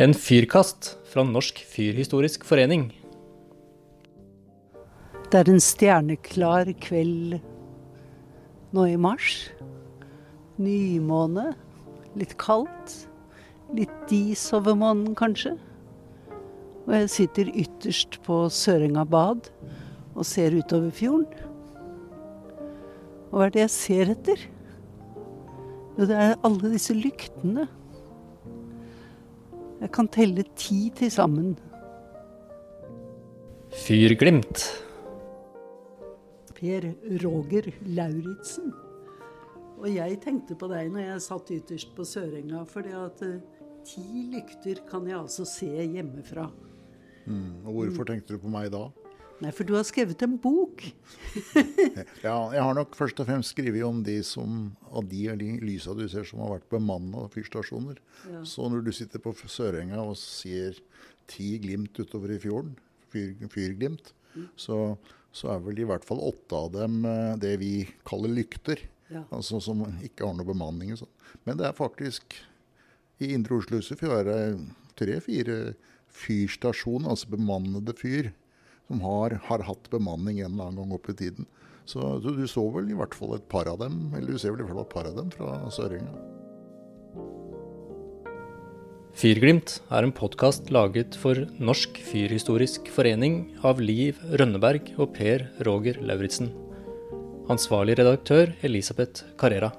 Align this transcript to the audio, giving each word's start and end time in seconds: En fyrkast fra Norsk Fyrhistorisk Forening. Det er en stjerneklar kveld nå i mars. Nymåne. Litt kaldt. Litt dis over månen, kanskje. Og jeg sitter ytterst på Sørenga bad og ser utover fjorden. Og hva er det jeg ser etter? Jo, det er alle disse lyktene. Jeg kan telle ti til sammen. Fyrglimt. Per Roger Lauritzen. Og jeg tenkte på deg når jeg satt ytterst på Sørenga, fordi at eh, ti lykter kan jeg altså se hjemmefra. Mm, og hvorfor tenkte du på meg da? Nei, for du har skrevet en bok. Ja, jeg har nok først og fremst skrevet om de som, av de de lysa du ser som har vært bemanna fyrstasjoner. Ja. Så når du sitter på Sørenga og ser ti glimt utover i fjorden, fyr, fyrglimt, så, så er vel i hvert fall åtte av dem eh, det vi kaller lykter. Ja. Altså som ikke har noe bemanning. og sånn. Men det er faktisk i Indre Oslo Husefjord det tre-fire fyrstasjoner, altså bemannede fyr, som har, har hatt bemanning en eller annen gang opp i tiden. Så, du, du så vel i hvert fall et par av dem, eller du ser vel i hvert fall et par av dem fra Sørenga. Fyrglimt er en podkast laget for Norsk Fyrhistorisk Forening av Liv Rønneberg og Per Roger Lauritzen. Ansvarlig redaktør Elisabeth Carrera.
En 0.00 0.14
fyrkast 0.16 0.86
fra 1.04 1.20
Norsk 1.20 1.58
Fyrhistorisk 1.68 2.46
Forening. 2.48 2.86
Det 5.28 5.36
er 5.36 5.50
en 5.52 5.60
stjerneklar 5.60 6.70
kveld 6.80 7.34
nå 8.72 8.86
i 8.88 8.94
mars. 8.96 9.50
Nymåne. 10.56 11.50
Litt 12.16 12.32
kaldt. 12.40 12.94
Litt 13.76 13.92
dis 14.08 14.46
over 14.56 14.78
månen, 14.80 15.12
kanskje. 15.12 15.58
Og 16.86 16.96
jeg 16.96 17.12
sitter 17.12 17.52
ytterst 17.52 18.16
på 18.24 18.46
Sørenga 18.48 19.04
bad 19.04 19.52
og 20.16 20.24
ser 20.24 20.56
utover 20.56 20.88
fjorden. 20.88 21.28
Og 23.28 23.36
hva 23.36 23.50
er 23.50 23.52
det 23.58 23.64
jeg 23.66 23.76
ser 23.76 24.16
etter? 24.16 24.48
Jo, 26.00 26.08
det 26.08 26.16
er 26.16 26.38
alle 26.40 26.72
disse 26.72 26.96
lyktene. 26.96 27.68
Jeg 29.82 29.90
kan 29.90 30.06
telle 30.14 30.44
ti 30.54 30.92
til 30.94 31.10
sammen. 31.10 31.56
Fyrglimt. 33.82 34.62
Per 36.54 36.86
Roger 37.24 37.66
Lauritzen. 37.90 38.70
Og 39.82 39.88
jeg 39.90 40.20
tenkte 40.22 40.54
på 40.54 40.68
deg 40.70 40.92
når 40.94 41.08
jeg 41.08 41.24
satt 41.24 41.50
ytterst 41.56 41.96
på 41.96 42.06
Sørenga, 42.06 42.62
fordi 42.70 42.92
at 42.94 43.24
eh, 43.26 43.40
ti 43.82 44.28
lykter 44.30 44.84
kan 44.86 45.08
jeg 45.10 45.18
altså 45.18 45.48
se 45.50 45.66
hjemmefra. 45.66 46.46
Mm, 47.26 47.64
og 47.66 47.80
hvorfor 47.80 48.06
tenkte 48.06 48.36
du 48.36 48.42
på 48.44 48.52
meg 48.54 48.70
da? 48.70 48.84
Nei, 49.42 49.50
for 49.50 49.66
du 49.66 49.74
har 49.74 49.86
skrevet 49.86 50.22
en 50.24 50.38
bok. 50.40 50.84
Ja, 52.22 52.36
jeg 52.52 52.62
har 52.62 52.74
nok 52.76 52.94
først 52.94 53.18
og 53.22 53.26
fremst 53.26 53.54
skrevet 53.54 53.82
om 53.86 54.02
de 54.06 54.18
som, 54.26 54.70
av 54.92 55.06
de 55.10 55.24
de 55.40 55.48
lysa 55.64 55.94
du 55.98 56.04
ser 56.10 56.26
som 56.28 56.42
har 56.44 56.52
vært 56.58 56.68
bemanna 56.70 57.24
fyrstasjoner. 57.32 57.98
Ja. 58.30 58.42
Så 58.46 58.68
når 58.70 58.84
du 58.86 58.92
sitter 58.94 59.22
på 59.22 59.32
Sørenga 59.34 60.02
og 60.04 60.14
ser 60.20 60.78
ti 61.30 61.56
glimt 61.62 61.98
utover 61.98 62.34
i 62.36 62.38
fjorden, 62.42 62.76
fyr, 63.10 63.34
fyrglimt, 63.52 64.12
så, 64.56 64.94
så 65.34 65.54
er 65.54 65.64
vel 65.66 65.82
i 65.82 65.88
hvert 65.88 66.06
fall 66.06 66.22
åtte 66.24 66.56
av 66.56 66.70
dem 66.76 67.02
eh, 67.08 67.34
det 67.42 67.56
vi 67.60 67.72
kaller 68.08 68.32
lykter. 68.32 68.80
Ja. 69.12 69.24
Altså 69.34 69.60
som 69.60 69.82
ikke 70.04 70.24
har 70.28 70.36
noe 70.38 70.48
bemanning. 70.48 70.94
og 70.94 71.02
sånn. 71.02 71.14
Men 71.48 71.58
det 71.60 71.68
er 71.68 71.76
faktisk 71.76 72.38
i 73.22 73.32
Indre 73.34 73.58
Oslo 73.60 73.80
Husefjord 73.80 74.28
det 74.28 74.40
tre-fire 74.98 75.74
fyrstasjoner, 76.12 77.10
altså 77.12 77.32
bemannede 77.32 77.94
fyr, 77.96 78.30
som 78.92 79.00
har, 79.06 79.38
har 79.48 79.64
hatt 79.64 79.90
bemanning 79.90 80.42
en 80.42 80.52
eller 80.52 80.68
annen 80.68 80.82
gang 80.82 80.92
opp 80.98 81.08
i 81.08 81.16
tiden. 81.16 81.48
Så, 81.88 82.18
du, 82.22 82.34
du 82.36 82.44
så 82.46 82.62
vel 82.74 82.90
i 82.92 82.96
hvert 82.98 83.16
fall 83.16 83.34
et 83.38 83.48
par 83.50 83.66
av 83.70 83.80
dem, 83.80 84.12
eller 84.14 84.34
du 84.34 84.38
ser 84.38 84.52
vel 84.52 84.62
i 84.62 84.68
hvert 84.68 84.76
fall 84.76 84.84
et 84.84 84.92
par 84.92 85.08
av 85.08 85.16
dem 85.18 85.32
fra 85.32 85.56
Sørenga. 85.72 86.12
Fyrglimt 89.16 89.74
er 89.92 90.06
en 90.06 90.14
podkast 90.16 90.70
laget 90.72 91.16
for 91.20 91.36
Norsk 91.60 91.98
Fyrhistorisk 92.06 92.88
Forening 92.94 93.42
av 93.66 93.80
Liv 93.82 94.20
Rønneberg 94.40 94.94
og 94.96 95.12
Per 95.16 95.44
Roger 95.68 96.00
Lauritzen. 96.00 96.52
Ansvarlig 97.52 97.98
redaktør 98.00 98.54
Elisabeth 98.64 99.26
Carrera. 99.40 99.72